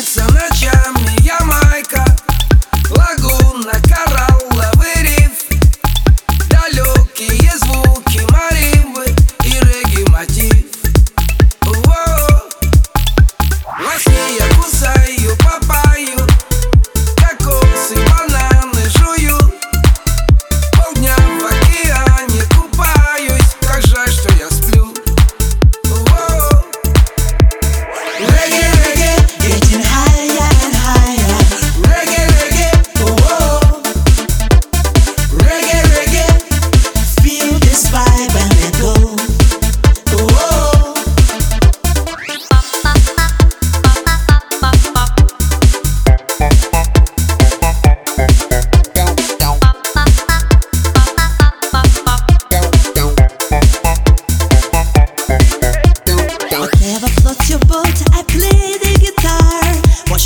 снится 0.00 0.37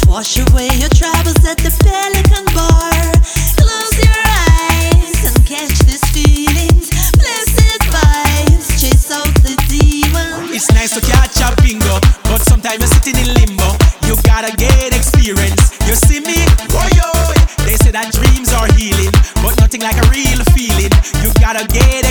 Wash 0.09 0.39
away 0.39 0.69
your 0.81 0.89
troubles 0.89 1.45
at 1.45 1.59
the 1.59 1.69
Pelican 1.85 2.47
Bar. 2.57 3.13
Close 3.61 3.97
your 4.01 4.21
eyes 4.49 5.21
and 5.29 5.37
catch 5.45 5.79
these 5.85 6.01
feelings. 6.17 6.89
Blessed 7.13 7.81
vibes, 7.93 8.81
chase 8.81 9.11
out 9.13 9.29
the. 9.45 9.53
It's 10.53 10.71
nice 10.73 10.95
to 10.95 11.01
catch 11.01 11.41
a 11.41 11.53
bingo, 11.63 11.99
but 12.25 12.41
sometimes 12.41 12.81
you're 12.81 12.89
sitting 12.89 13.17
in 13.17 13.35
limbo. 13.35 13.73
You 14.07 14.17
gotta 14.23 14.55
get 14.57 14.95
experience. 14.95 15.73
You 15.89 15.95
see 15.95 16.21
me? 16.21 16.45
They 17.65 17.77
say 17.81 17.91
that 17.93 18.13
dreams 18.13 18.53
are 18.53 18.69
healing, 18.77 19.13
but 19.41 19.57
nothing 19.59 19.81
like 19.81 19.97
a 19.97 20.07
real 20.13 20.45
feeling. 20.53 20.93
You 21.25 21.33
gotta 21.41 21.65
get 21.69 22.02